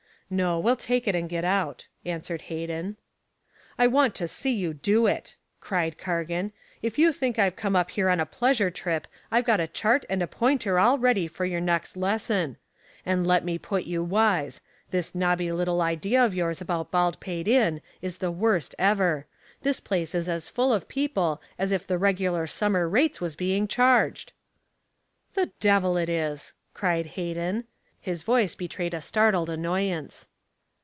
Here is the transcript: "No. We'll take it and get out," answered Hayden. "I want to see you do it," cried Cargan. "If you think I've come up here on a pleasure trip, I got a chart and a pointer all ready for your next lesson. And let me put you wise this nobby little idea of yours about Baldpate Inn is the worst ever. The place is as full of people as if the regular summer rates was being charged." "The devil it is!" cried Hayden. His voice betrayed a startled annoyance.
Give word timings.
"No. 0.33 0.57
We'll 0.59 0.77
take 0.77 1.09
it 1.09 1.13
and 1.13 1.27
get 1.27 1.43
out," 1.43 1.87
answered 2.05 2.43
Hayden. 2.43 2.95
"I 3.77 3.85
want 3.87 4.15
to 4.15 4.29
see 4.29 4.53
you 4.55 4.73
do 4.73 5.05
it," 5.05 5.35
cried 5.59 5.97
Cargan. 5.97 6.53
"If 6.81 6.97
you 6.97 7.11
think 7.11 7.37
I've 7.37 7.57
come 7.57 7.75
up 7.75 7.91
here 7.91 8.07
on 8.07 8.21
a 8.21 8.25
pleasure 8.25 8.71
trip, 8.71 9.07
I 9.29 9.41
got 9.41 9.59
a 9.59 9.67
chart 9.67 10.05
and 10.09 10.23
a 10.23 10.27
pointer 10.27 10.79
all 10.79 10.97
ready 10.97 11.27
for 11.27 11.43
your 11.43 11.59
next 11.59 11.97
lesson. 11.97 12.55
And 13.05 13.27
let 13.27 13.43
me 13.43 13.57
put 13.57 13.83
you 13.83 14.05
wise 14.05 14.61
this 14.89 15.13
nobby 15.13 15.51
little 15.51 15.81
idea 15.81 16.23
of 16.25 16.33
yours 16.33 16.61
about 16.61 16.91
Baldpate 16.91 17.49
Inn 17.49 17.81
is 18.01 18.19
the 18.19 18.31
worst 18.31 18.73
ever. 18.79 19.25
The 19.63 19.81
place 19.83 20.15
is 20.15 20.29
as 20.29 20.47
full 20.47 20.71
of 20.71 20.87
people 20.87 21.41
as 21.59 21.73
if 21.73 21.85
the 21.85 21.97
regular 21.97 22.47
summer 22.47 22.87
rates 22.87 23.19
was 23.19 23.35
being 23.35 23.67
charged." 23.67 24.31
"The 25.33 25.51
devil 25.59 25.97
it 25.97 26.07
is!" 26.07 26.53
cried 26.73 27.05
Hayden. 27.17 27.65
His 28.03 28.23
voice 28.23 28.55
betrayed 28.55 28.95
a 28.95 28.99
startled 29.01 29.47
annoyance. 29.47 30.25